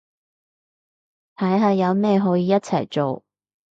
[1.35, 3.23] 睇下有咩可以一齊做